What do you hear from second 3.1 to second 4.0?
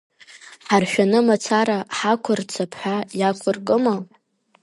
иақәыркыма?